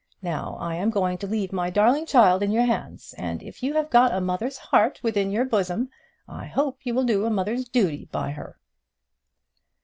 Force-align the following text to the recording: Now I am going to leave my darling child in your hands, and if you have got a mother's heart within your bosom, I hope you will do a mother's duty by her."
Now 0.23 0.57
I 0.59 0.73
am 0.77 0.89
going 0.89 1.19
to 1.19 1.27
leave 1.27 1.53
my 1.53 1.69
darling 1.69 2.07
child 2.07 2.41
in 2.41 2.51
your 2.51 2.65
hands, 2.65 3.13
and 3.19 3.43
if 3.43 3.61
you 3.61 3.75
have 3.75 3.91
got 3.91 4.11
a 4.11 4.19
mother's 4.19 4.57
heart 4.57 4.99
within 5.03 5.29
your 5.29 5.45
bosom, 5.45 5.89
I 6.27 6.47
hope 6.47 6.79
you 6.83 6.95
will 6.95 7.03
do 7.03 7.25
a 7.25 7.29
mother's 7.29 7.65
duty 7.69 8.09
by 8.11 8.31
her." 8.31 8.57